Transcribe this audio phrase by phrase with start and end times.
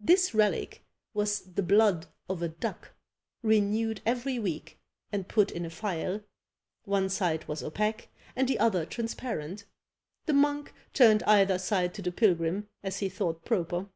[0.00, 0.82] This relic
[1.14, 2.94] was the blood of a duck,
[3.44, 4.76] renewed every week,
[5.12, 6.20] and put in a phial;
[6.84, 9.66] one side was opaque, and the other transparent;
[10.26, 13.86] the monk turned either side to the pilgrim, as he thought proper.